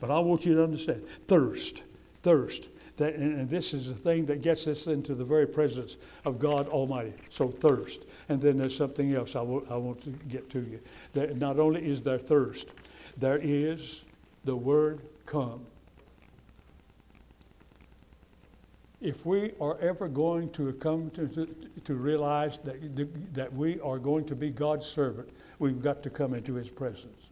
But 0.00 0.10
I 0.10 0.18
want 0.18 0.46
you 0.46 0.54
to 0.54 0.64
understand 0.64 1.06
thirst, 1.26 1.82
thirst. 2.22 2.68
That, 2.96 3.14
and 3.14 3.48
this 3.48 3.72
is 3.72 3.88
the 3.88 3.94
thing 3.94 4.26
that 4.26 4.42
gets 4.42 4.66
us 4.66 4.86
into 4.86 5.14
the 5.14 5.24
very 5.24 5.46
presence 5.46 5.96
of 6.26 6.38
God 6.38 6.68
Almighty. 6.68 7.14
So, 7.30 7.48
thirst. 7.48 8.04
And 8.28 8.40
then 8.40 8.58
there's 8.58 8.76
something 8.76 9.14
else 9.14 9.34
I, 9.34 9.40
w- 9.40 9.66
I 9.70 9.76
want 9.76 10.02
to 10.04 10.10
get 10.28 10.50
to 10.50 10.60
you. 10.60 10.80
That 11.14 11.38
not 11.38 11.58
only 11.58 11.82
is 11.82 12.02
there 12.02 12.18
thirst, 12.18 12.68
there 13.16 13.38
is 13.42 14.02
the 14.44 14.54
word 14.54 15.00
come. 15.24 15.64
If 19.00 19.24
we 19.24 19.52
are 19.62 19.78
ever 19.78 20.06
going 20.06 20.50
to 20.50 20.70
come 20.74 21.08
to, 21.10 21.26
to, 21.28 21.56
to 21.84 21.94
realize 21.94 22.58
that, 22.64 23.32
that 23.32 23.50
we 23.50 23.80
are 23.80 23.98
going 23.98 24.26
to 24.26 24.36
be 24.36 24.50
God's 24.50 24.84
servant, 24.84 25.30
we've 25.58 25.82
got 25.82 26.02
to 26.02 26.10
come 26.10 26.34
into 26.34 26.52
his 26.52 26.68
presence. 26.68 27.30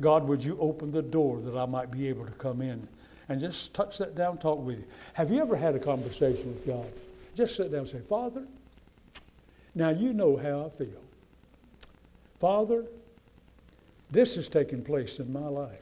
God, 0.00 0.24
would 0.24 0.44
you 0.44 0.58
open 0.60 0.92
the 0.92 1.02
door 1.02 1.40
that 1.40 1.56
I 1.56 1.66
might 1.66 1.90
be 1.90 2.08
able 2.08 2.26
to 2.26 2.32
come 2.32 2.60
in 2.60 2.86
and 3.28 3.40
just 3.40 3.74
touch 3.74 3.98
that 3.98 4.14
down, 4.14 4.38
talk 4.38 4.62
with 4.62 4.78
you? 4.78 4.84
Have 5.14 5.30
you 5.30 5.40
ever 5.40 5.56
had 5.56 5.74
a 5.74 5.78
conversation 5.78 6.48
with 6.48 6.66
God? 6.66 6.90
Just 7.34 7.56
sit 7.56 7.70
down 7.70 7.80
and 7.80 7.88
say, 7.88 8.00
Father, 8.00 8.44
now 9.74 9.90
you 9.90 10.12
know 10.12 10.36
how 10.36 10.66
I 10.66 10.70
feel. 10.70 11.02
Father, 12.38 12.84
this 14.10 14.36
is 14.36 14.48
taking 14.48 14.82
place 14.82 15.18
in 15.18 15.32
my 15.32 15.46
life. 15.46 15.80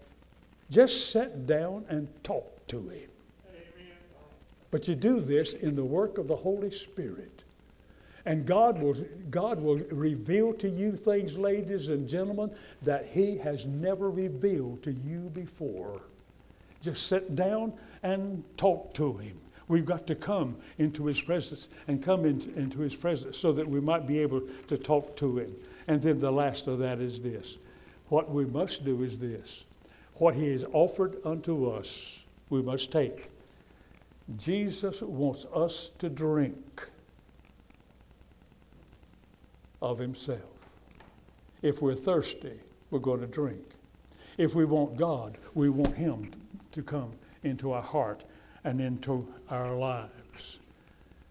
Just 0.70 1.10
sit 1.10 1.46
down 1.46 1.84
and 1.88 2.08
talk 2.24 2.66
to 2.68 2.78
Him. 2.88 3.10
Amen. 3.48 3.92
But 4.70 4.88
you 4.88 4.94
do 4.94 5.20
this 5.20 5.52
in 5.52 5.76
the 5.76 5.84
work 5.84 6.18
of 6.18 6.26
the 6.26 6.36
Holy 6.36 6.70
Spirit. 6.70 7.43
And 8.26 8.46
God 8.46 8.80
will, 8.80 8.96
God 9.30 9.60
will 9.60 9.78
reveal 9.90 10.54
to 10.54 10.68
you 10.68 10.92
things, 10.92 11.36
ladies 11.36 11.88
and 11.88 12.08
gentlemen, 12.08 12.50
that 12.82 13.06
He 13.06 13.36
has 13.38 13.66
never 13.66 14.10
revealed 14.10 14.82
to 14.84 14.92
you 14.92 15.30
before. 15.34 16.00
Just 16.80 17.06
sit 17.06 17.34
down 17.36 17.72
and 18.02 18.42
talk 18.56 18.94
to 18.94 19.14
Him. 19.14 19.38
We've 19.68 19.86
got 19.86 20.06
to 20.06 20.14
come 20.14 20.56
into 20.78 21.06
His 21.06 21.20
presence 21.20 21.68
and 21.88 22.02
come 22.02 22.24
into, 22.24 22.54
into 22.54 22.80
His 22.80 22.96
presence 22.96 23.36
so 23.36 23.52
that 23.52 23.68
we 23.68 23.80
might 23.80 24.06
be 24.06 24.18
able 24.20 24.42
to 24.68 24.78
talk 24.78 25.16
to 25.16 25.38
Him. 25.38 25.54
And 25.86 26.00
then 26.00 26.18
the 26.18 26.32
last 26.32 26.66
of 26.66 26.78
that 26.78 27.00
is 27.00 27.20
this 27.20 27.58
what 28.08 28.30
we 28.30 28.44
must 28.46 28.84
do 28.84 29.02
is 29.02 29.18
this 29.18 29.64
what 30.14 30.34
he 30.34 30.52
has 30.52 30.64
offered 30.72 31.16
unto 31.24 31.70
us, 31.70 32.20
we 32.50 32.62
must 32.62 32.92
take. 32.92 33.30
Jesus 34.36 35.02
wants 35.02 35.44
us 35.46 35.90
to 35.98 36.08
drink 36.08 36.88
of 39.84 39.98
himself. 39.98 40.40
If 41.60 41.82
we're 41.82 41.94
thirsty, 41.94 42.58
we're 42.90 42.98
going 43.00 43.20
to 43.20 43.26
drink. 43.26 43.62
If 44.38 44.54
we 44.54 44.64
want 44.64 44.96
God, 44.96 45.36
we 45.54 45.68
want 45.68 45.94
him 45.94 46.30
to 46.72 46.82
come 46.82 47.12
into 47.42 47.72
our 47.72 47.82
heart 47.82 48.24
and 48.64 48.80
into 48.80 49.28
our 49.50 49.76
lives. 49.76 50.60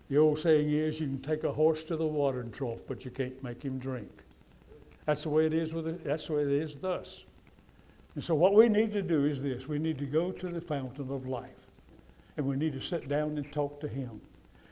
The 0.10 0.18
old 0.18 0.38
saying 0.38 0.70
is 0.70 1.00
you 1.00 1.08
can 1.08 1.22
take 1.22 1.44
a 1.44 1.52
horse 1.52 1.84
to 1.86 1.98
the 1.98 2.06
watering 2.06 2.52
trough, 2.52 2.82
but 2.88 3.04
you 3.04 3.12
can't 3.12 3.42
make 3.44 3.64
him 3.64 3.80
drink. 3.80 4.24
That's 5.06 5.24
the 5.24 5.30
way 5.30 5.48
it 5.48 5.54
is 5.54 5.74
with 5.74 5.88
it. 5.88 6.04
That's 6.04 6.28
the 6.28 6.34
way 6.34 6.42
it 6.44 6.52
is 6.52 6.76
with 6.76 6.86
us. 6.86 7.26
And 8.14 8.24
so 8.24 8.36
what 8.36 8.54
we 8.54 8.70
need 8.70 8.92
to 8.92 9.02
do 9.02 9.26
is 9.26 9.42
this. 9.42 9.68
We 9.68 9.80
need 9.80 9.98
to 9.98 10.06
go 10.06 10.32
to 10.32 10.48
the 10.48 10.62
fountain 10.62 11.10
of 11.10 11.26
life. 11.26 11.72
And 12.38 12.46
we 12.46 12.56
need 12.56 12.74
to 12.74 12.82
sit 12.82 13.10
down 13.10 13.38
and 13.38 13.52
talk 13.52 13.80
to 13.82 13.88
him. 13.88 14.22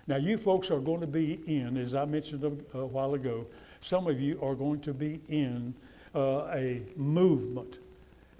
Now 0.07 0.17
you 0.17 0.37
folks 0.37 0.71
are 0.71 0.79
going 0.79 1.01
to 1.01 1.07
be 1.07 1.41
in, 1.47 1.77
as 1.77 1.95
I 1.95 2.05
mentioned 2.05 2.43
a, 2.43 2.77
a 2.77 2.85
while 2.85 3.13
ago, 3.13 3.45
some 3.81 4.07
of 4.07 4.19
you 4.19 4.39
are 4.41 4.55
going 4.55 4.79
to 4.81 4.93
be 4.93 5.19
in 5.27 5.73
uh, 6.15 6.47
a 6.53 6.81
movement. 6.95 7.79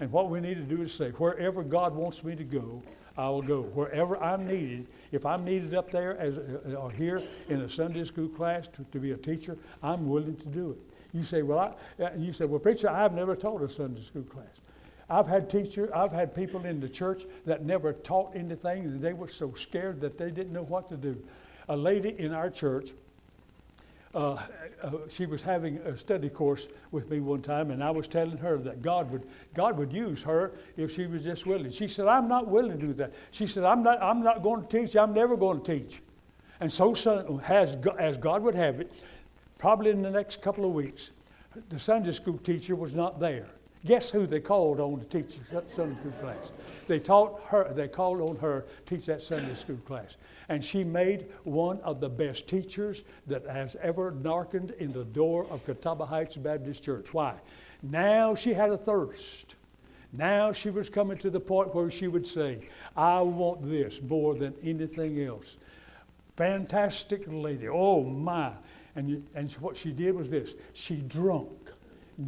And 0.00 0.10
what 0.10 0.30
we 0.30 0.40
need 0.40 0.54
to 0.54 0.62
do 0.62 0.82
is 0.82 0.92
say, 0.92 1.10
wherever 1.10 1.62
God 1.62 1.94
wants 1.94 2.24
me 2.24 2.34
to 2.34 2.44
go, 2.44 2.82
I 3.16 3.28
will 3.28 3.42
go. 3.42 3.62
Wherever 3.62 4.16
I'm 4.22 4.46
needed, 4.46 4.86
if 5.10 5.26
I'm 5.26 5.44
needed 5.44 5.74
up 5.74 5.90
there 5.90 6.16
as, 6.18 6.38
uh, 6.38 6.74
or 6.78 6.90
here 6.90 7.22
in 7.48 7.60
a 7.60 7.68
Sunday 7.68 8.04
school 8.04 8.28
class 8.28 8.68
to, 8.68 8.84
to 8.92 8.98
be 8.98 9.12
a 9.12 9.16
teacher, 9.16 9.58
I'm 9.82 10.08
willing 10.08 10.36
to 10.36 10.46
do 10.46 10.70
it. 10.70 10.78
You 11.12 11.22
say, 11.22 11.42
well, 11.42 11.58
I, 11.58 12.02
uh, 12.02 12.10
you 12.16 12.32
say, 12.32 12.46
well, 12.46 12.58
preacher, 12.58 12.88
I've 12.88 13.12
never 13.12 13.36
taught 13.36 13.62
a 13.62 13.68
Sunday 13.68 14.00
school 14.02 14.22
class. 14.22 14.46
I've 15.10 15.26
had 15.26 15.50
teacher, 15.50 15.94
I've 15.94 16.12
had 16.12 16.34
people 16.34 16.64
in 16.64 16.80
the 16.80 16.88
church 16.88 17.24
that 17.44 17.64
never 17.64 17.92
taught 17.92 18.34
anything, 18.34 18.84
and 18.84 19.02
they 19.02 19.12
were 19.12 19.28
so 19.28 19.52
scared 19.52 20.00
that 20.00 20.16
they 20.16 20.30
didn't 20.30 20.54
know 20.54 20.62
what 20.62 20.88
to 20.88 20.96
do. 20.96 21.22
A 21.68 21.76
lady 21.76 22.18
in 22.18 22.32
our 22.32 22.48
church, 22.48 22.92
uh, 24.14 24.36
uh, 24.82 24.90
she 25.08 25.26
was 25.26 25.42
having 25.42 25.78
a 25.78 25.96
study 25.96 26.28
course 26.28 26.68
with 26.90 27.08
me 27.10 27.20
one 27.20 27.40
time, 27.40 27.70
and 27.70 27.82
I 27.82 27.90
was 27.90 28.08
telling 28.08 28.36
her 28.38 28.58
that 28.58 28.82
God 28.82 29.10
would 29.10 29.26
God 29.54 29.78
would 29.78 29.92
use 29.92 30.22
her 30.22 30.52
if 30.76 30.92
she 30.94 31.06
was 31.06 31.24
just 31.24 31.46
willing. 31.46 31.70
She 31.70 31.88
said, 31.88 32.06
"I'm 32.06 32.28
not 32.28 32.48
willing 32.48 32.78
to 32.78 32.86
do 32.86 32.92
that." 32.94 33.12
She 33.30 33.46
said, 33.46 33.64
"I'm 33.64 33.82
not 33.82 34.02
I'm 34.02 34.22
not 34.22 34.42
going 34.42 34.66
to 34.66 34.68
teach. 34.68 34.96
I'm 34.96 35.14
never 35.14 35.36
going 35.36 35.62
to 35.62 35.78
teach." 35.78 36.02
And 36.60 36.70
so, 36.70 36.94
son, 36.94 37.38
has 37.38 37.76
as 37.98 38.18
God 38.18 38.42
would 38.42 38.54
have 38.54 38.80
it, 38.80 38.92
probably 39.58 39.90
in 39.90 40.02
the 40.02 40.10
next 40.10 40.42
couple 40.42 40.64
of 40.64 40.72
weeks, 40.72 41.10
the 41.70 41.78
Sunday 41.78 42.12
school 42.12 42.38
teacher 42.38 42.76
was 42.76 42.94
not 42.94 43.18
there. 43.18 43.46
Guess 43.84 44.10
who 44.10 44.28
they 44.28 44.38
called 44.38 44.78
on 44.78 45.00
to 45.00 45.06
teach 45.06 45.40
the 45.50 45.64
Sunday 45.74 45.98
school 45.98 46.12
class? 46.20 46.52
They 46.86 47.00
taught 47.00 47.42
her, 47.46 47.72
they 47.74 47.88
called 47.88 48.20
on 48.20 48.36
her 48.36 48.64
to 48.86 48.96
teach 48.96 49.06
that 49.06 49.22
Sunday 49.22 49.54
school 49.54 49.78
class. 49.84 50.16
And 50.48 50.64
she 50.64 50.84
made 50.84 51.26
one 51.42 51.80
of 51.80 52.00
the 52.00 52.08
best 52.08 52.46
teachers 52.46 53.02
that 53.26 53.44
has 53.46 53.76
ever 53.82 54.12
darkened 54.12 54.70
in 54.78 54.92
the 54.92 55.04
door 55.04 55.46
of 55.50 55.64
Catawba 55.64 56.06
Heights 56.06 56.36
Baptist 56.36 56.84
Church. 56.84 57.12
Why? 57.12 57.34
Now 57.82 58.36
she 58.36 58.52
had 58.52 58.70
a 58.70 58.78
thirst. 58.78 59.56
Now 60.12 60.52
she 60.52 60.70
was 60.70 60.88
coming 60.88 61.18
to 61.18 61.30
the 61.30 61.40
point 61.40 61.74
where 61.74 61.90
she 61.90 62.06
would 62.06 62.26
say, 62.26 62.68
I 62.96 63.20
want 63.22 63.62
this 63.62 64.00
more 64.00 64.36
than 64.36 64.54
anything 64.62 65.20
else. 65.20 65.56
Fantastic 66.36 67.24
lady. 67.26 67.68
Oh 67.68 68.04
my. 68.04 68.52
And, 68.94 69.26
and 69.34 69.50
what 69.54 69.76
she 69.76 69.90
did 69.90 70.14
was 70.14 70.28
this 70.28 70.54
she 70.72 70.96
drunk, 70.96 71.72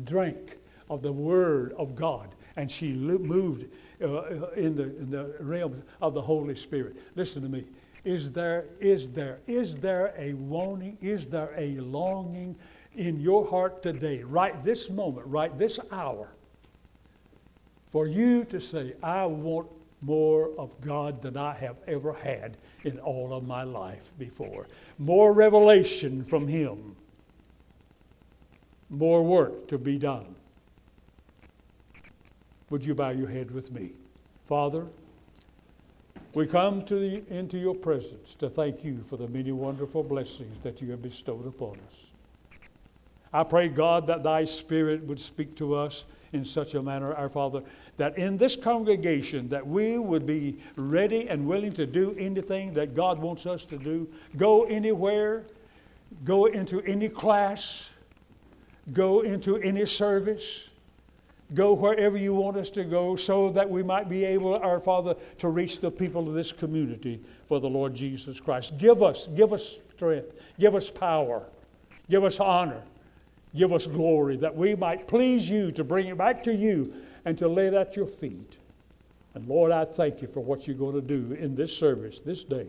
drank 0.02 0.58
of 0.88 1.02
the 1.02 1.12
Word 1.12 1.72
of 1.78 1.94
God, 1.94 2.34
and 2.56 2.70
she 2.70 2.92
moved 2.92 3.66
uh, 4.02 4.50
in, 4.52 4.76
the, 4.76 4.96
in 4.98 5.10
the 5.10 5.36
realm 5.40 5.82
of 6.00 6.14
the 6.14 6.22
Holy 6.22 6.56
Spirit. 6.56 6.96
Listen 7.16 7.42
to 7.42 7.48
me. 7.48 7.64
Is 8.04 8.32
there, 8.32 8.66
is 8.80 9.08
there, 9.08 9.38
is 9.46 9.76
there 9.76 10.12
a 10.18 10.34
wanting, 10.34 10.98
is 11.00 11.26
there 11.28 11.54
a 11.56 11.78
longing 11.78 12.54
in 12.94 13.18
your 13.18 13.46
heart 13.46 13.82
today, 13.82 14.22
right 14.22 14.62
this 14.62 14.90
moment, 14.90 15.26
right 15.26 15.56
this 15.58 15.78
hour, 15.90 16.28
for 17.90 18.06
you 18.06 18.44
to 18.44 18.60
say, 18.60 18.94
I 19.02 19.24
want 19.24 19.68
more 20.02 20.50
of 20.58 20.78
God 20.80 21.22
than 21.22 21.36
I 21.36 21.54
have 21.54 21.76
ever 21.86 22.12
had 22.12 22.58
in 22.84 22.98
all 22.98 23.32
of 23.32 23.46
my 23.46 23.62
life 23.62 24.12
before. 24.18 24.66
More 24.98 25.32
revelation 25.32 26.24
from 26.24 26.46
Him. 26.46 26.96
More 28.90 29.24
work 29.24 29.66
to 29.68 29.78
be 29.78 29.98
done. 29.98 30.34
Would 32.74 32.84
you 32.84 32.96
bow 32.96 33.10
your 33.10 33.28
head 33.28 33.52
with 33.52 33.70
me? 33.70 33.92
Father, 34.48 34.84
we 36.32 36.44
come 36.44 36.84
to 36.86 36.96
the, 36.96 37.22
into 37.32 37.56
your 37.56 37.76
presence 37.76 38.34
to 38.34 38.50
thank 38.50 38.82
you 38.82 39.00
for 39.08 39.16
the 39.16 39.28
many 39.28 39.52
wonderful 39.52 40.02
blessings 40.02 40.58
that 40.64 40.82
you 40.82 40.90
have 40.90 41.00
bestowed 41.00 41.46
upon 41.46 41.76
us. 41.86 42.06
I 43.32 43.44
pray, 43.44 43.68
God, 43.68 44.08
that 44.08 44.24
thy 44.24 44.44
Spirit 44.44 45.04
would 45.04 45.20
speak 45.20 45.54
to 45.58 45.76
us 45.76 46.04
in 46.32 46.44
such 46.44 46.74
a 46.74 46.82
manner, 46.82 47.14
our 47.14 47.28
Father, 47.28 47.62
that 47.96 48.18
in 48.18 48.36
this 48.36 48.56
congregation 48.56 49.48
that 49.50 49.64
we 49.64 49.96
would 49.96 50.26
be 50.26 50.58
ready 50.74 51.28
and 51.28 51.46
willing 51.46 51.74
to 51.74 51.86
do 51.86 52.16
anything 52.18 52.72
that 52.72 52.92
God 52.92 53.20
wants 53.20 53.46
us 53.46 53.64
to 53.66 53.78
do, 53.78 54.08
go 54.36 54.64
anywhere, 54.64 55.44
go 56.24 56.46
into 56.46 56.80
any 56.80 57.08
class, 57.08 57.90
go 58.92 59.20
into 59.20 59.58
any 59.58 59.86
service, 59.86 60.70
go 61.54 61.72
wherever 61.74 62.16
you 62.16 62.34
want 62.34 62.56
us 62.56 62.70
to 62.70 62.84
go 62.84 63.16
so 63.16 63.50
that 63.50 63.68
we 63.68 63.82
might 63.82 64.08
be 64.08 64.24
able, 64.24 64.56
our 64.56 64.80
Father, 64.80 65.14
to 65.38 65.48
reach 65.48 65.80
the 65.80 65.90
people 65.90 66.28
of 66.28 66.34
this 66.34 66.52
community 66.52 67.20
for 67.46 67.60
the 67.60 67.68
Lord 67.68 67.94
Jesus 67.94 68.40
Christ. 68.40 68.76
Give 68.78 69.02
us, 69.02 69.28
give 69.28 69.52
us 69.52 69.80
strength, 69.94 70.34
give 70.58 70.74
us 70.74 70.90
power, 70.90 71.42
give 72.10 72.24
us 72.24 72.40
honor, 72.40 72.82
give 73.54 73.72
us 73.72 73.86
glory, 73.86 74.36
that 74.36 74.54
we 74.54 74.74
might 74.74 75.06
please 75.06 75.48
you 75.48 75.70
to 75.72 75.84
bring 75.84 76.08
it 76.08 76.18
back 76.18 76.42
to 76.44 76.54
you 76.54 76.92
and 77.24 77.38
to 77.38 77.48
lay 77.48 77.68
it 77.68 77.74
at 77.74 77.96
your 77.96 78.06
feet. 78.06 78.58
And 79.34 79.48
Lord, 79.48 79.72
I 79.72 79.84
thank 79.84 80.22
you 80.22 80.28
for 80.28 80.40
what 80.40 80.66
you're 80.66 80.76
going 80.76 80.94
to 80.94 81.00
do 81.00 81.34
in 81.34 81.54
this 81.54 81.76
service 81.76 82.20
this 82.20 82.44
day. 82.44 82.68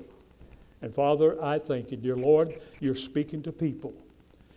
And 0.82 0.94
Father, 0.94 1.42
I 1.44 1.60
thank 1.60 1.92
you, 1.92 1.98
dear 1.98 2.16
Lord, 2.16 2.54
you're 2.80 2.96
speaking 2.96 3.42
to 3.44 3.52
people. 3.52 3.94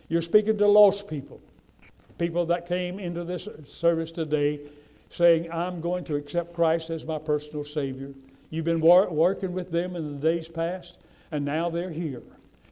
You're 0.07 0.21
speaking 0.21 0.57
to 0.57 0.67
lost 0.67 1.07
people 1.07 1.39
people 2.19 2.45
that 2.47 2.67
came 2.67 2.99
into 2.99 3.23
this 3.23 3.47
service 3.65 4.11
today 4.11 4.59
saying, 5.09 5.51
I'm 5.51 5.81
going 5.81 6.03
to 6.05 6.15
accept 6.15 6.53
Christ 6.53 6.91
as 6.91 7.05
my 7.05 7.17
personal 7.17 7.63
Savior. 7.63 8.13
You've 8.51 8.65
been 8.65 8.81
wor- 8.81 9.09
working 9.09 9.53
with 9.53 9.71
them 9.71 9.95
in 9.95 10.13
the 10.13 10.19
days 10.19 10.47
past, 10.47 10.99
and 11.31 11.43
now 11.43 11.69
they're 11.69 11.89
here. 11.89 12.21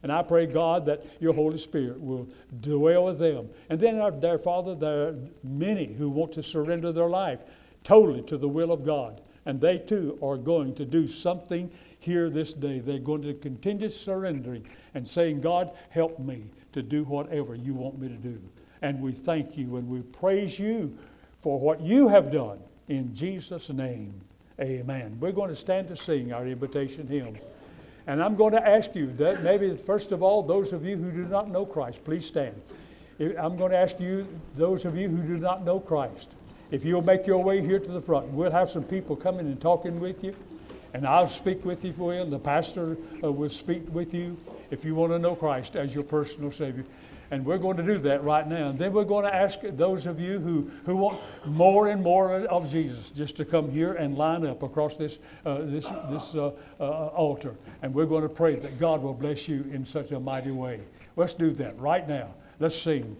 And 0.02 0.12
I 0.12 0.22
pray, 0.22 0.46
God, 0.46 0.86
that 0.86 1.04
your 1.20 1.32
Holy 1.32 1.58
Spirit 1.58 2.00
will 2.00 2.28
dwell 2.60 3.06
with 3.06 3.18
them. 3.18 3.48
And 3.68 3.80
then, 3.80 3.98
our, 3.98 4.12
their 4.12 4.38
Father, 4.38 4.76
there 4.76 5.08
are 5.08 5.16
many 5.42 5.92
who 5.92 6.08
want 6.08 6.32
to 6.34 6.42
surrender 6.42 6.92
their 6.92 7.08
life 7.08 7.40
totally 7.82 8.22
to 8.22 8.36
the 8.36 8.48
will 8.48 8.70
of 8.70 8.84
God. 8.84 9.20
And 9.44 9.60
they 9.60 9.78
too 9.78 10.18
are 10.22 10.36
going 10.36 10.74
to 10.74 10.84
do 10.84 11.08
something 11.08 11.70
here 11.98 12.28
this 12.28 12.52
day. 12.52 12.80
They're 12.80 12.98
going 12.98 13.22
to 13.22 13.34
continue 13.34 13.88
surrendering 13.88 14.68
and 14.94 15.08
saying, 15.08 15.40
God, 15.40 15.72
help 15.88 16.18
me 16.18 16.44
to 16.72 16.82
do 16.82 17.04
whatever 17.04 17.54
you 17.54 17.74
want 17.74 17.98
me 17.98 18.08
to 18.08 18.16
do. 18.16 18.40
And 18.82 19.00
we 19.00 19.12
thank 19.12 19.56
you 19.56 19.76
and 19.76 19.88
we 19.88 20.02
praise 20.02 20.58
you 20.58 20.96
for 21.40 21.58
what 21.58 21.80
you 21.80 22.08
have 22.08 22.32
done. 22.32 22.58
In 22.88 23.14
Jesus' 23.14 23.70
name, 23.70 24.20
amen. 24.60 25.18
We're 25.20 25.32
going 25.32 25.50
to 25.50 25.56
stand 25.56 25.88
to 25.88 25.96
sing 25.96 26.32
our 26.32 26.46
invitation 26.46 27.06
hymn. 27.06 27.36
And 28.06 28.22
I'm 28.22 28.36
going 28.36 28.54
to 28.54 28.66
ask 28.66 28.94
you 28.94 29.12
that 29.14 29.42
maybe, 29.42 29.76
first 29.76 30.12
of 30.12 30.22
all, 30.22 30.42
those 30.42 30.72
of 30.72 30.84
you 30.84 30.96
who 30.96 31.12
do 31.12 31.26
not 31.26 31.50
know 31.50 31.66
Christ, 31.66 32.04
please 32.04 32.24
stand. 32.24 32.60
I'm 33.20 33.56
going 33.56 33.72
to 33.72 33.76
ask 33.76 34.00
you, 34.00 34.26
those 34.54 34.84
of 34.84 34.96
you 34.96 35.08
who 35.08 35.22
do 35.22 35.38
not 35.38 35.64
know 35.64 35.78
Christ, 35.80 36.34
if 36.70 36.84
you'll 36.84 37.02
make 37.02 37.26
your 37.26 37.42
way 37.42 37.60
here 37.60 37.78
to 37.78 37.90
the 37.90 38.00
front, 38.00 38.28
we'll 38.28 38.50
have 38.50 38.70
some 38.70 38.84
people 38.84 39.16
coming 39.16 39.46
and 39.46 39.60
talking 39.60 40.00
with 40.00 40.24
you. 40.24 40.34
And 40.94 41.06
I'll 41.06 41.26
speak 41.26 41.64
with 41.64 41.84
you, 41.84 41.92
for 41.92 42.04
Will. 42.04 42.26
The 42.26 42.38
pastor 42.38 42.96
uh, 43.22 43.30
will 43.30 43.50
speak 43.50 43.82
with 43.92 44.14
you 44.14 44.38
if 44.70 44.84
you 44.84 44.94
want 44.94 45.12
to 45.12 45.18
know 45.18 45.34
Christ 45.34 45.76
as 45.76 45.94
your 45.94 46.04
personal 46.04 46.50
Savior. 46.50 46.84
And 47.30 47.44
we're 47.44 47.58
going 47.58 47.76
to 47.76 47.82
do 47.82 47.98
that 47.98 48.24
right 48.24 48.46
now. 48.46 48.68
And 48.68 48.78
then 48.78 48.92
we're 48.92 49.04
going 49.04 49.24
to 49.24 49.34
ask 49.34 49.60
those 49.60 50.06
of 50.06 50.18
you 50.18 50.38
who, 50.38 50.70
who 50.84 50.96
want 50.96 51.20
more 51.44 51.88
and 51.88 52.02
more 52.02 52.46
of 52.46 52.70
Jesus 52.70 53.10
just 53.10 53.36
to 53.36 53.44
come 53.44 53.70
here 53.70 53.94
and 53.94 54.16
line 54.16 54.46
up 54.46 54.62
across 54.62 54.94
this, 54.94 55.18
uh, 55.44 55.58
this, 55.62 55.86
this 56.10 56.34
uh, 56.34 56.52
uh, 56.80 57.08
altar. 57.08 57.54
And 57.82 57.94
we're 57.94 58.06
going 58.06 58.22
to 58.22 58.28
pray 58.28 58.54
that 58.56 58.78
God 58.78 59.02
will 59.02 59.14
bless 59.14 59.48
you 59.48 59.64
in 59.72 59.84
such 59.84 60.12
a 60.12 60.20
mighty 60.20 60.50
way. 60.50 60.80
Let's 61.16 61.34
do 61.34 61.50
that 61.52 61.78
right 61.78 62.08
now. 62.08 62.34
Let's 62.58 62.76
sing. 62.76 63.16